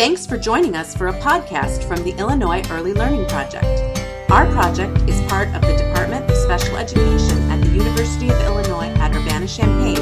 [0.00, 4.00] Thanks for joining us for a podcast from the Illinois Early Learning Project.
[4.30, 8.88] Our project is part of the Department of Special Education at the University of Illinois
[8.94, 9.98] at Urbana-Champaign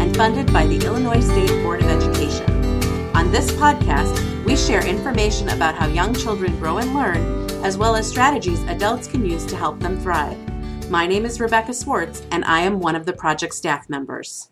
[0.00, 2.50] and funded by the Illinois State Board of Education.
[3.14, 4.16] On this podcast,
[4.46, 9.06] we share information about how young children grow and learn, as well as strategies adults
[9.06, 10.38] can use to help them thrive.
[10.88, 14.48] My name is Rebecca Swartz, and I am one of the project staff members.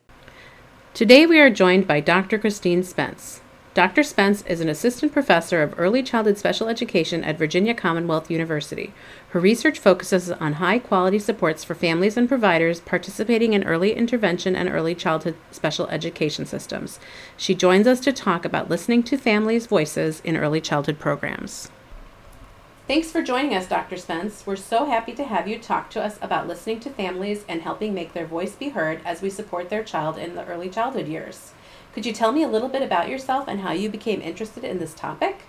[0.93, 2.39] Today we are joined by Dr.
[2.39, 3.41] Christine Spence.
[3.73, 4.03] Dr.
[4.03, 8.93] Spence is an assistant professor of early childhood special education at Virginia Commonwealth University.
[9.29, 14.57] Her research focuses on high quality supports for families and providers participating in early intervention
[14.57, 16.99] and early childhood special education systems.
[17.37, 21.71] She joins us to talk about listening to families' voices in early childhood programs.
[22.89, 23.97] Thanks for joining us, Dr.
[23.97, 24.45] Spence.
[24.45, 27.95] We're so happy to have you talk to us about listening to families and helping
[27.95, 31.53] make their voice be heard as we support their child in the early childhood years.
[31.93, 34.79] Could you tell me a little bit about yourself and how you became interested in
[34.79, 35.43] this topic?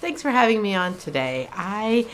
[0.00, 1.48] Thanks for having me on today.
[1.52, 2.06] I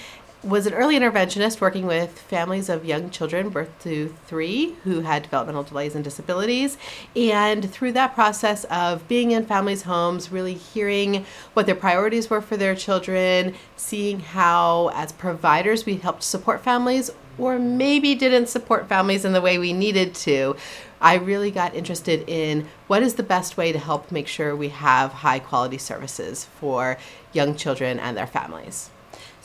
[0.42, 5.24] was an early interventionist working with families of young children, birth to three, who had
[5.24, 6.78] developmental delays and disabilities.
[7.16, 12.40] And through that process of being in families' homes, really hearing what their priorities were
[12.40, 18.88] for their children, seeing how, as providers, we helped support families or maybe didn't support
[18.88, 20.56] families in the way we needed to,
[21.00, 24.70] I really got interested in what is the best way to help make sure we
[24.70, 26.98] have high quality services for
[27.32, 28.90] young children and their families.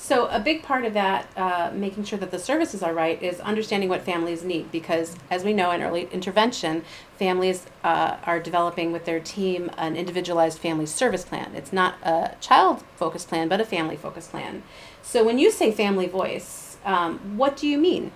[0.04, 3.40] So, a big part of that, uh, making sure that the services are right, is
[3.40, 6.84] understanding what families need because, as we know in early intervention,
[7.18, 11.54] families uh, are developing with their team an individualized family service plan.
[11.56, 14.64] It's not a child focused plan, but a family focused plan.
[15.02, 18.12] So, when you say family voice, um, what do you mean?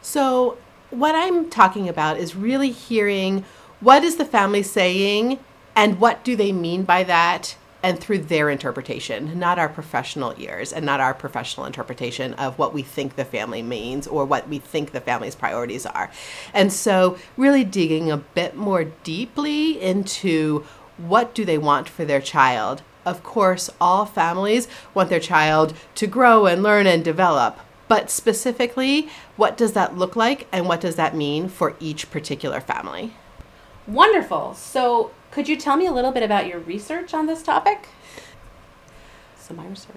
[0.00, 0.58] So,
[0.90, 3.44] what I'm talking about is really hearing
[3.80, 5.38] what is the family saying
[5.74, 10.72] and what do they mean by that and through their interpretation, not our professional ears
[10.72, 14.58] and not our professional interpretation of what we think the family means or what we
[14.58, 16.10] think the family's priorities are.
[16.52, 20.64] And so, really digging a bit more deeply into
[20.96, 22.82] what do they want for their child.
[23.04, 29.08] Of course, all families want their child to grow and learn and develop, but specifically,
[29.36, 33.12] what does that look like and what does that mean for each particular family?
[33.86, 34.54] Wonderful.
[34.54, 37.88] So, could you tell me a little bit about your research on this topic?
[39.38, 39.96] So, my research.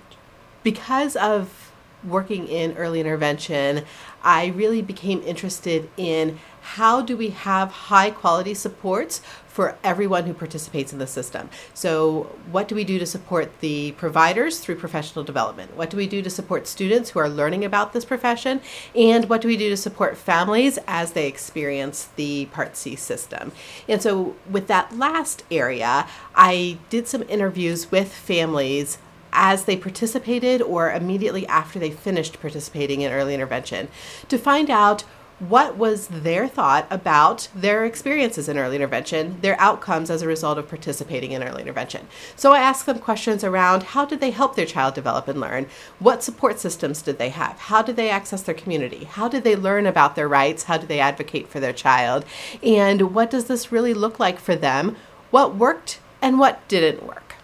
[0.62, 1.72] Because of
[2.04, 3.86] working in early intervention,
[4.24, 9.22] I really became interested in how do we have high quality supports
[9.60, 11.50] for everyone who participates in the system.
[11.74, 15.76] So, what do we do to support the providers through professional development?
[15.76, 18.62] What do we do to support students who are learning about this profession?
[18.96, 23.52] And what do we do to support families as they experience the Part C system?
[23.86, 28.98] And so, with that last area, I did some interviews with families
[29.34, 33.90] as they participated or immediately after they finished participating in early intervention
[34.30, 35.04] to find out
[35.40, 40.58] what was their thought about their experiences in early intervention, their outcomes as a result
[40.58, 42.08] of participating in early intervention.
[42.36, 45.68] So I asked them questions around how did they help their child develop and learn?
[46.00, 47.58] What support systems did they have?
[47.58, 49.06] How did they access their community?
[49.06, 50.64] How did they learn about their rights?
[50.64, 52.26] How did they advocate for their child?
[52.62, 54.98] And what does this really look like for them?
[55.32, 57.36] What worked and what didn't work?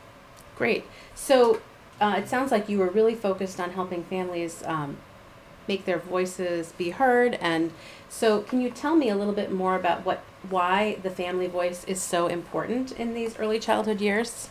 [0.58, 0.86] Great.
[1.14, 1.62] So
[2.02, 4.98] uh, it sounds like you were really focused on helping families um,
[5.68, 7.36] make their voices be heard.
[7.36, 7.72] And
[8.10, 11.84] so, can you tell me a little bit more about what why the family voice
[11.86, 14.50] is so important in these early childhood years?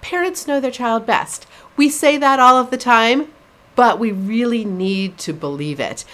[0.00, 1.46] Parents know their child best.
[1.76, 3.32] We say that all of the time,
[3.78, 6.04] but we really need to believe it.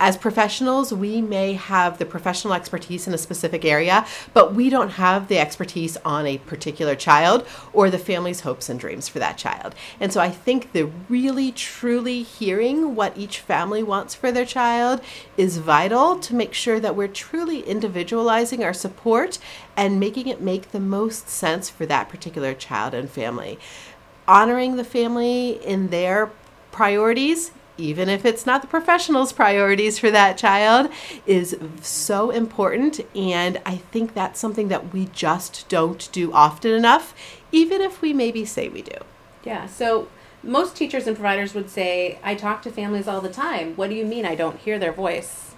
[0.00, 4.88] As professionals, we may have the professional expertise in a specific area, but we don't
[4.88, 9.38] have the expertise on a particular child or the family's hopes and dreams for that
[9.38, 9.72] child.
[10.00, 15.00] And so I think the really truly hearing what each family wants for their child
[15.36, 19.38] is vital to make sure that we're truly individualizing our support
[19.76, 23.60] and making it make the most sense for that particular child and family
[24.28, 26.30] honoring the family in their
[26.72, 30.90] priorities, even if it's not the professional's priorities for that child,
[31.26, 33.00] is so important.
[33.14, 37.14] And I think that's something that we just don't do often enough,
[37.52, 38.96] even if we maybe say we do.
[39.44, 39.66] Yeah.
[39.66, 40.08] So
[40.42, 43.74] most teachers and providers would say, I talk to families all the time.
[43.76, 45.51] What do you mean I don't hear their voice?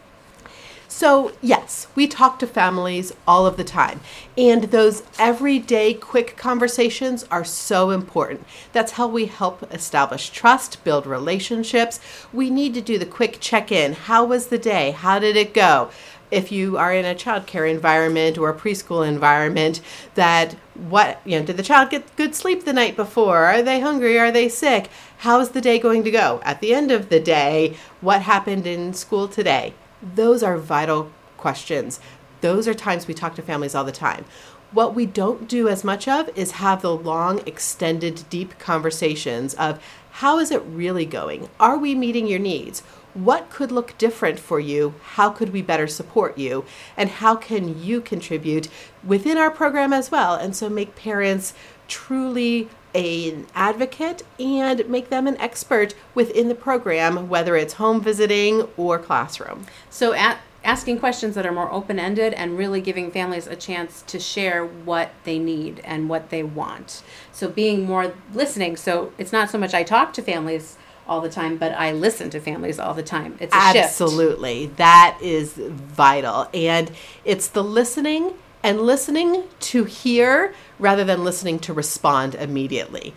[0.96, 3.98] So, yes, we talk to families all of the time.
[4.38, 8.46] And those everyday quick conversations are so important.
[8.72, 11.98] That's how we help establish trust, build relationships.
[12.32, 13.94] We need to do the quick check in.
[13.94, 14.92] How was the day?
[14.92, 15.90] How did it go?
[16.30, 19.80] if you are in a childcare environment or a preschool environment
[20.14, 23.78] that what you know did the child get good sleep the night before are they
[23.78, 24.88] hungry are they sick
[25.18, 28.92] how's the day going to go at the end of the day what happened in
[28.94, 29.74] school today
[30.14, 32.00] those are vital questions
[32.40, 34.24] those are times we talk to families all the time
[34.72, 39.82] what we don't do as much of is have the long extended deep conversations of
[40.10, 42.82] how is it really going are we meeting your needs
[43.14, 44.94] what could look different for you?
[45.00, 46.64] How could we better support you?
[46.96, 48.68] And how can you contribute
[49.04, 50.34] within our program as well?
[50.34, 51.54] And so make parents
[51.88, 58.62] truly an advocate and make them an expert within the program, whether it's home visiting
[58.76, 59.66] or classroom.
[59.90, 64.02] So, at asking questions that are more open ended and really giving families a chance
[64.02, 67.02] to share what they need and what they want.
[67.32, 68.76] So, being more listening.
[68.76, 72.30] So, it's not so much I talk to families all the time, but I listen
[72.30, 73.36] to families all the time.
[73.40, 74.76] It's absolutely shift.
[74.78, 76.90] that is vital, and
[77.24, 78.34] it's the listening
[78.64, 83.12] and listening to hear rather than listening to respond immediately.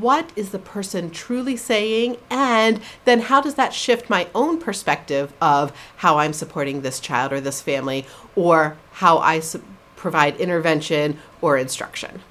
[0.00, 2.16] What is the person truly saying?
[2.30, 7.30] And then how does that shift my own perspective of how I'm supporting this child
[7.30, 9.62] or this family or how I su-
[9.96, 12.22] provide intervention or instruction?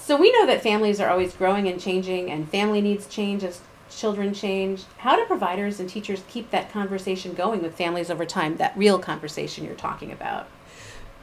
[0.00, 3.60] So we know that families are always growing and changing, and family needs change as
[3.90, 4.84] children change.
[4.98, 8.98] How do providers and teachers keep that conversation going with families over time, that real
[8.98, 10.48] conversation you're talking about?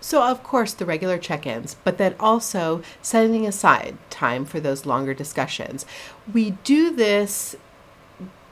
[0.03, 4.85] So, of course, the regular check ins, but then also setting aside time for those
[4.85, 5.85] longer discussions.
[6.33, 7.55] We do this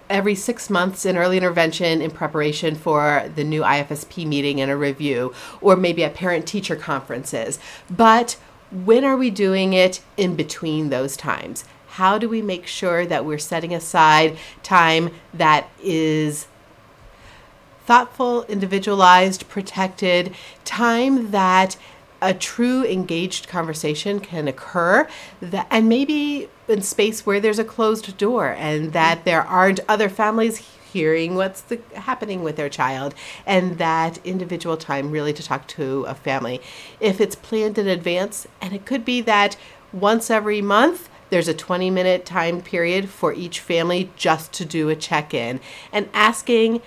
[0.10, 4.78] every six months in early intervention in preparation for the new IFSP meeting and a
[4.78, 7.60] review, or maybe at parent teacher conferences.
[7.90, 8.38] But
[8.72, 11.66] when are we doing it in between those times?
[11.88, 16.48] How do we make sure that we're setting aside time that is
[17.86, 20.34] thoughtful, individualized, protected,
[20.66, 21.78] time that
[22.22, 25.08] a true engaged conversation can occur
[25.42, 30.08] that, and maybe in space where there's a closed door and that there aren't other
[30.08, 30.58] families
[30.92, 36.04] hearing what's the, happening with their child and that individual time really to talk to
[36.04, 36.62] a family.
[37.00, 39.58] If it's planned in advance, and it could be that
[39.92, 44.90] once every month, there's a 20 minute time period for each family just to do
[44.90, 45.60] a check in
[45.92, 46.82] and asking,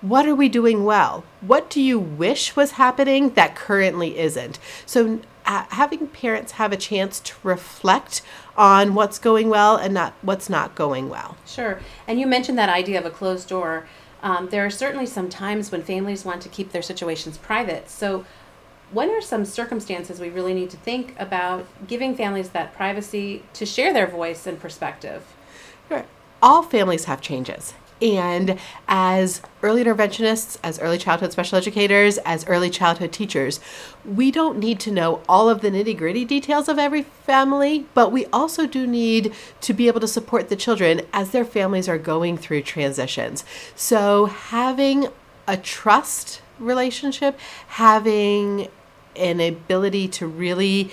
[0.00, 1.24] what are we doing well?
[1.40, 4.58] What do you wish was happening that currently isn't?
[4.86, 8.22] So, uh, having parents have a chance to reflect
[8.56, 11.36] on what's going well and not what's not going well.
[11.46, 11.80] Sure.
[12.06, 13.86] And you mentioned that idea of a closed door.
[14.22, 17.88] Um, there are certainly some times when families want to keep their situations private.
[17.88, 18.24] So,
[18.92, 23.64] what are some circumstances we really need to think about giving families that privacy to
[23.64, 25.24] share their voice and perspective?
[25.88, 26.04] Sure.
[26.42, 27.74] All families have changes.
[28.02, 28.58] And
[28.88, 33.60] as early interventionists, as early childhood special educators, as early childhood teachers,
[34.04, 38.10] we don't need to know all of the nitty gritty details of every family, but
[38.10, 41.98] we also do need to be able to support the children as their families are
[41.98, 43.44] going through transitions.
[43.76, 45.08] So having
[45.46, 47.38] a trust relationship,
[47.68, 48.68] having
[49.16, 50.90] an ability to really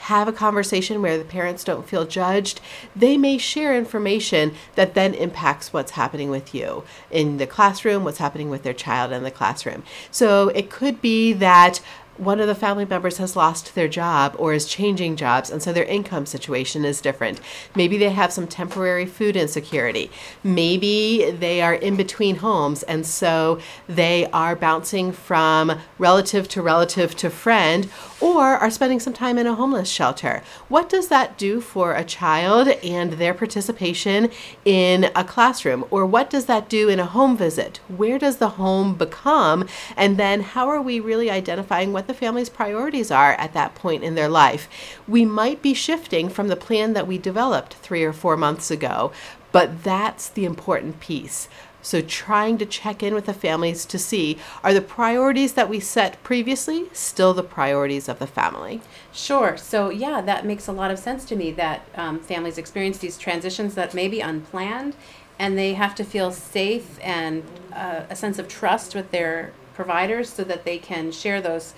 [0.00, 2.60] have a conversation where the parents don't feel judged,
[2.96, 8.18] they may share information that then impacts what's happening with you in the classroom, what's
[8.18, 9.82] happening with their child in the classroom.
[10.10, 11.80] So it could be that
[12.20, 15.72] one of the family members has lost their job or is changing jobs, and so
[15.72, 17.40] their income situation is different.
[17.74, 20.10] Maybe they have some temporary food insecurity.
[20.44, 23.58] Maybe they are in between homes, and so
[23.88, 27.88] they are bouncing from relative to relative to friend
[28.20, 30.42] or are spending some time in a homeless shelter.
[30.68, 34.30] What does that do for a child and their participation
[34.66, 35.86] in a classroom?
[35.90, 37.80] Or what does that do in a home visit?
[37.88, 39.66] Where does the home become?
[39.96, 44.02] And then how are we really identifying what the family's priorities are at that point
[44.02, 44.68] in their life.
[45.06, 49.12] We might be shifting from the plan that we developed three or four months ago,
[49.52, 51.48] but that's the important piece.
[51.82, 55.80] So, trying to check in with the families to see are the priorities that we
[55.80, 58.82] set previously still the priorities of the family?
[59.12, 59.56] Sure.
[59.56, 63.16] So, yeah, that makes a lot of sense to me that um, families experience these
[63.16, 64.94] transitions that may be unplanned
[65.38, 70.28] and they have to feel safe and uh, a sense of trust with their providers
[70.28, 71.72] so that they can share those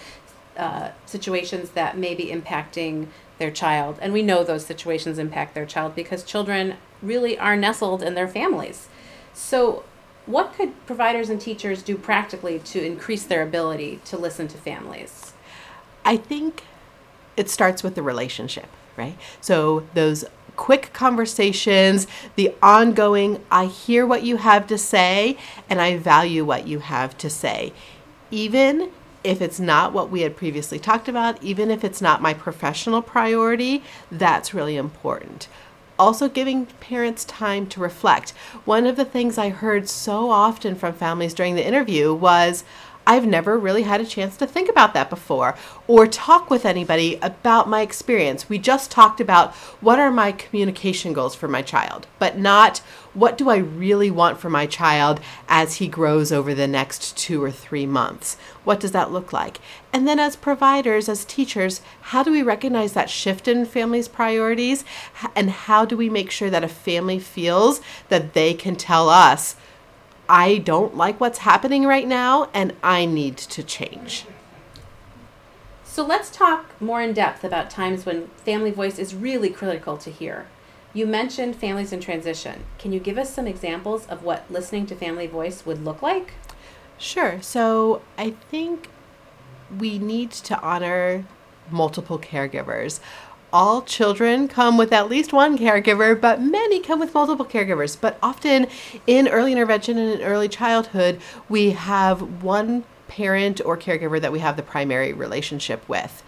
[0.56, 3.98] uh, situations that may be impacting their child.
[4.00, 8.28] And we know those situations impact their child because children really are nestled in their
[8.28, 8.88] families.
[9.32, 9.84] So,
[10.24, 15.32] what could providers and teachers do practically to increase their ability to listen to families?
[16.04, 16.62] I think
[17.36, 19.18] it starts with the relationship, right?
[19.40, 22.06] So, those quick conversations,
[22.36, 27.16] the ongoing, I hear what you have to say and I value what you have
[27.18, 27.72] to say
[28.32, 28.90] even
[29.24, 33.02] if it's not what we had previously talked about, even if it's not my professional
[33.02, 35.48] priority, that's really important.
[35.98, 38.30] Also, giving parents time to reflect.
[38.64, 42.64] One of the things I heard so often from families during the interview was,
[43.06, 45.56] I've never really had a chance to think about that before
[45.86, 48.48] or talk with anybody about my experience.
[48.48, 52.78] We just talked about what are my communication goals for my child, but not
[53.14, 57.42] what do I really want for my child as he grows over the next two
[57.42, 58.36] or three months.
[58.64, 59.58] What does that look like?
[59.92, 64.84] And then, as providers, as teachers, how do we recognize that shift in families' priorities?
[65.36, 69.56] And how do we make sure that a family feels that they can tell us?
[70.28, 74.24] I don't like what's happening right now and I need to change.
[75.84, 80.10] So let's talk more in depth about times when family voice is really critical to
[80.10, 80.46] hear.
[80.94, 82.64] You mentioned families in transition.
[82.78, 86.34] Can you give us some examples of what listening to family voice would look like?
[86.98, 87.42] Sure.
[87.42, 88.88] So I think
[89.78, 91.26] we need to honor
[91.70, 93.00] multiple caregivers
[93.52, 97.96] all children come with at least one caregiver, but many come with multiple caregivers.
[98.00, 98.66] But often
[99.06, 104.38] in early intervention and in early childhood, we have one parent or caregiver that we
[104.38, 106.22] have the primary relationship with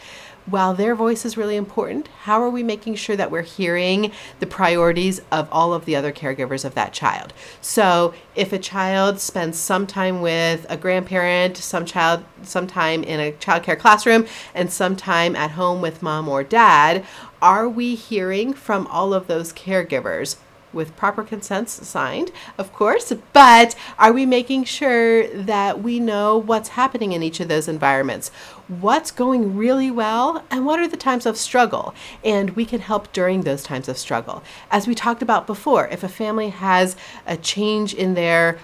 [0.46, 4.46] while their voice is really important, how are we making sure that we're hearing the
[4.46, 7.32] priorities of all of the other caregivers of that child?
[7.60, 13.20] So, if a child spends some time with a grandparent, some child some time in
[13.20, 17.04] a childcare classroom, and some time at home with mom or dad,
[17.40, 20.36] are we hearing from all of those caregivers
[20.74, 26.70] with proper consents signed, of course, but are we making sure that we know what's
[26.70, 28.30] happening in each of those environments?
[28.68, 31.94] What's going really well, and what are the times of struggle?
[32.24, 34.42] And we can help during those times of struggle.
[34.70, 38.58] As we talked about before, if a family has a change in their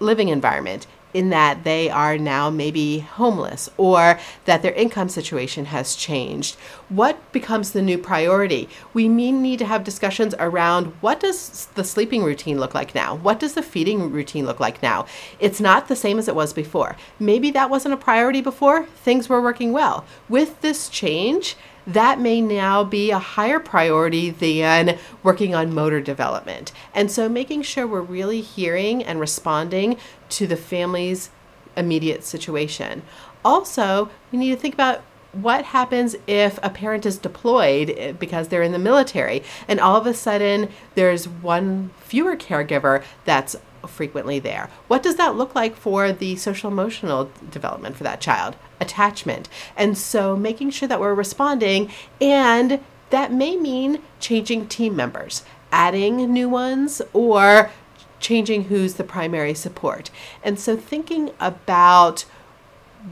[0.00, 5.96] living environment, in that they are now maybe homeless or that their income situation has
[5.96, 6.56] changed.
[6.90, 8.68] What becomes the new priority?
[8.92, 13.16] We need to have discussions around what does the sleeping routine look like now?
[13.16, 15.06] What does the feeding routine look like now?
[15.40, 16.96] It's not the same as it was before.
[17.18, 20.04] Maybe that wasn't a priority before, things were working well.
[20.28, 21.56] With this change,
[21.86, 26.72] that may now be a higher priority than working on motor development.
[26.94, 29.96] And so making sure we're really hearing and responding
[30.30, 31.30] to the family's
[31.76, 33.02] immediate situation.
[33.44, 35.02] Also, we need to think about
[35.32, 39.96] what happens if a parent is deployed eh, because they're in the military and all
[39.96, 43.54] of a sudden there's one fewer caregiver that's
[43.86, 44.70] frequently there.
[44.88, 48.56] What does that look like for the social emotional development for that child?
[48.80, 49.48] Attachment.
[49.76, 51.90] And so making sure that we're responding,
[52.20, 57.70] and that may mean changing team members, adding new ones, or
[58.18, 60.10] changing who's the primary support.
[60.42, 62.24] And so thinking about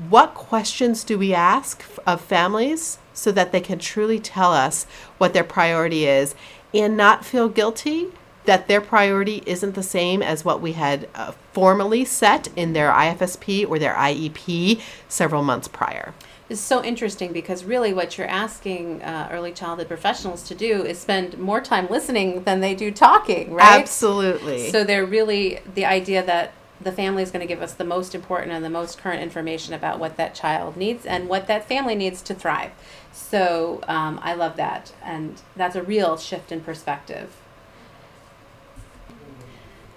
[0.08, 4.86] what questions do we ask of families so that they can truly tell us
[5.18, 6.34] what their priority is
[6.72, 8.08] and not feel guilty
[8.44, 12.90] that their priority isn't the same as what we had uh, formally set in their
[12.90, 16.14] IFSP or their IEP several months prior.
[16.48, 20.98] It's so interesting because really what you're asking uh, early childhood professionals to do is
[20.98, 23.80] spend more time listening than they do talking, right?
[23.80, 24.70] Absolutely.
[24.70, 28.14] So they're really the idea that the family is going to give us the most
[28.14, 31.94] important and the most current information about what that child needs and what that family
[31.94, 32.72] needs to thrive.
[33.12, 34.92] So um, I love that.
[35.02, 37.30] And that's a real shift in perspective.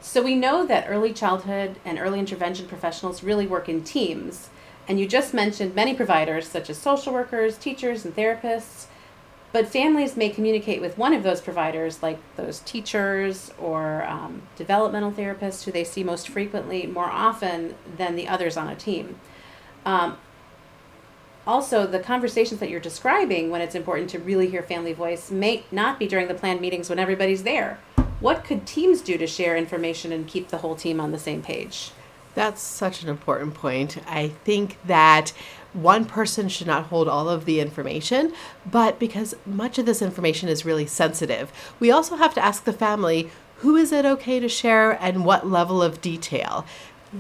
[0.08, 4.50] So we know that early childhood and early intervention professionals really work in teams.
[4.88, 8.86] And you just mentioned many providers, such as social workers, teachers, and therapists.
[9.52, 15.12] But families may communicate with one of those providers, like those teachers or um, developmental
[15.12, 19.20] therapists who they see most frequently, more often than the others on a team.
[19.86, 20.18] Um,
[21.46, 25.66] also, the conversations that you're describing when it's important to really hear family voice may
[25.70, 27.80] not be during the planned meetings when everybody's there.
[28.20, 31.44] What could teams do to share information and keep the whole team on the same
[31.44, 31.92] page?
[32.34, 33.98] That's such an important point.
[34.08, 35.34] I think that
[35.74, 38.34] one person should not hold all of the information,
[38.66, 42.74] but because much of this information is really sensitive, we also have to ask the
[42.74, 46.66] family who is it okay to share and what level of detail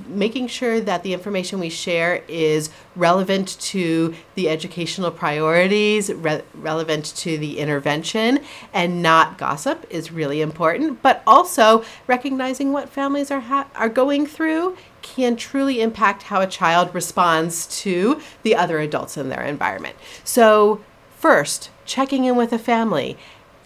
[0.07, 7.05] making sure that the information we share is relevant to the educational priorities, re- relevant
[7.17, 8.39] to the intervention,
[8.73, 11.01] and not gossip is really important.
[11.01, 16.47] But also recognizing what families are ha- are going through can truly impact how a
[16.47, 19.95] child responds to the other adults in their environment.
[20.23, 20.81] So,
[21.17, 23.17] first, checking in with a family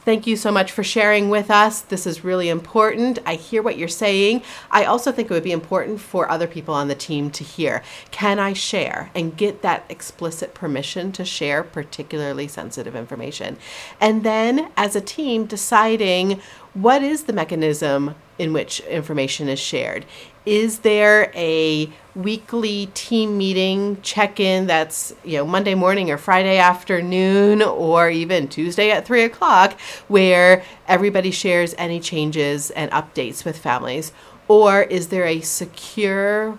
[0.04, 1.82] Thank you so much for sharing with us.
[1.82, 3.20] This is really important.
[3.24, 4.42] I hear what you're saying.
[4.72, 7.84] I also think it would be important for other people on the team to hear.
[8.10, 13.58] Can I share and get that explicit permission to share particularly sensitive information?
[14.00, 16.42] And then, as a team, deciding
[16.74, 20.04] what is the mechanism in which information is shared?
[20.48, 27.62] Is there a weekly team meeting check-in that's you know Monday morning or Friday afternoon
[27.62, 34.12] or even Tuesday at three o'clock where everybody shares any changes and updates with families?
[34.48, 36.58] Or is there a secure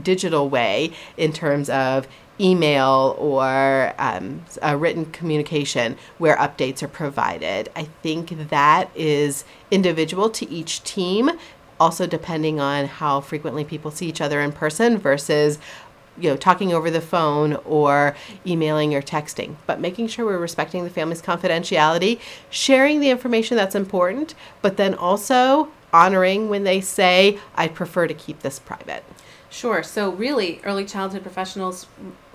[0.00, 2.06] digital way in terms of
[2.40, 7.70] email or um, a written communication where updates are provided.
[7.74, 11.30] I think that is individual to each team,
[11.80, 15.58] also depending on how frequently people see each other in person versus
[16.18, 18.16] you know talking over the phone or
[18.46, 23.74] emailing or texting but making sure we're respecting the family's confidentiality sharing the information that's
[23.74, 29.04] important but then also honoring when they say i prefer to keep this private
[29.56, 29.82] Sure.
[29.82, 31.86] So, really, early childhood professionals,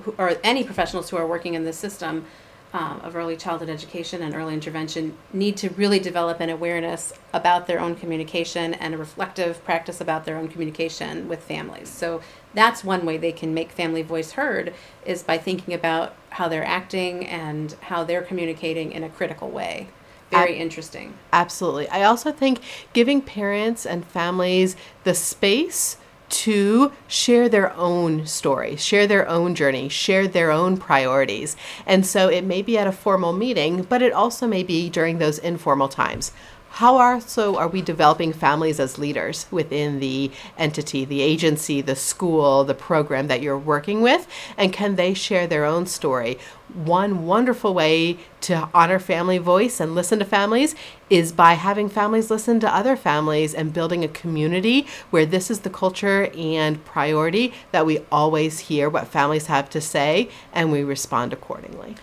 [0.02, 2.26] who, or any professionals who are working in the system
[2.74, 7.68] um, of early childhood education and early intervention, need to really develop an awareness about
[7.68, 11.90] their own communication and a reflective practice about their own communication with families.
[11.90, 12.22] So,
[12.56, 14.74] that's one way they can make family voice heard
[15.06, 19.90] is by thinking about how they're acting and how they're communicating in a critical way.
[20.32, 21.14] Very interesting.
[21.32, 21.88] Absolutely.
[21.90, 22.62] I also think
[22.94, 25.98] giving parents and families the space
[26.32, 31.56] to share their own story, share their own journey, share their own priorities.
[31.86, 35.18] And so it may be at a formal meeting, but it also may be during
[35.18, 36.32] those informal times.
[36.76, 42.64] How also are we developing families as leaders within the entity, the agency, the school,
[42.64, 44.26] the program that you're working with?
[44.58, 46.40] And can they share their own story?
[46.74, 50.74] One wonderful way to honor family voice and listen to families
[51.10, 55.60] is by having families listen to other families and building a community where this is
[55.60, 60.84] the culture and priority that we always hear what families have to say and we
[60.84, 61.98] respond accordingly.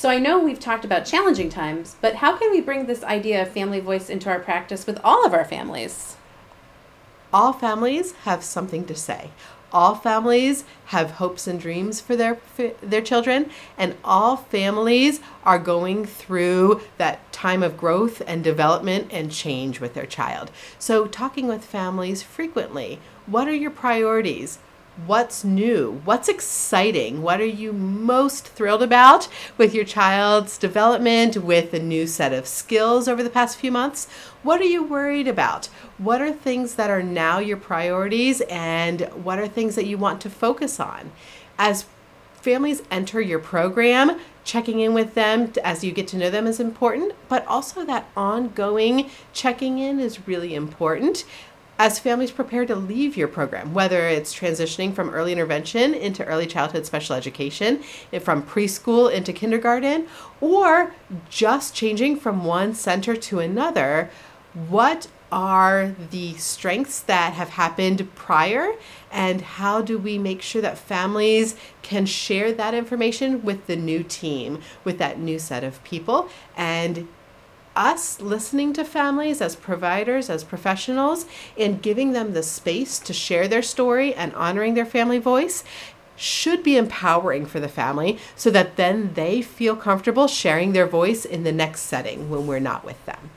[0.00, 3.42] So I know we've talked about challenging times, but how can we bring this idea
[3.42, 6.16] of family voice into our practice with all of our families?
[7.34, 9.30] All families have something to say.
[9.74, 15.58] All families have hopes and dreams for their for their children, and all families are
[15.58, 20.50] going through that time of growth and development and change with their child.
[20.78, 24.60] So talking with families frequently, what are your priorities?
[25.06, 31.72] What's new, what's exciting, what are you most thrilled about with your child's development, with
[31.72, 34.08] a new set of skills over the past few months?
[34.42, 35.66] What are you worried about?
[35.98, 40.20] What are things that are now your priorities, and what are things that you want
[40.22, 41.12] to focus on?
[41.58, 41.86] As
[42.34, 46.58] families enter your program, checking in with them as you get to know them is
[46.58, 51.24] important, but also that ongoing checking in is really important
[51.80, 56.46] as families prepare to leave your program, whether it's transitioning from early intervention into early
[56.46, 57.82] childhood special education,
[58.20, 60.06] from preschool into kindergarten,
[60.42, 60.92] or
[61.30, 64.10] just changing from one center to another,
[64.68, 68.74] what are the strengths that have happened prior?
[69.10, 74.02] And how do we make sure that families can share that information with the new
[74.02, 77.08] team with that new set of people and
[77.80, 81.24] us listening to families as providers, as professionals,
[81.58, 85.64] and giving them the space to share their story and honoring their family voice
[86.14, 91.24] should be empowering for the family so that then they feel comfortable sharing their voice
[91.24, 93.30] in the next setting when we're not with them.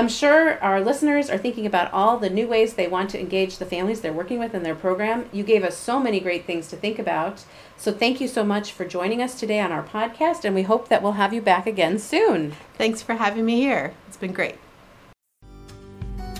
[0.00, 3.58] I'm sure our listeners are thinking about all the new ways they want to engage
[3.58, 5.28] the families they're working with in their program.
[5.30, 7.44] You gave us so many great things to think about.
[7.76, 10.88] So thank you so much for joining us today on our podcast, and we hope
[10.88, 12.54] that we'll have you back again soon.
[12.78, 13.92] Thanks for having me here.
[14.08, 14.54] It's been great.